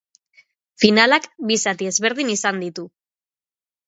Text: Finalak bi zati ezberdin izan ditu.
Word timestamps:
Finalak 0.83 1.27
bi 1.51 1.57
zati 1.65 1.89
ezberdin 1.89 2.31
izan 2.37 2.63
ditu. 2.65 2.87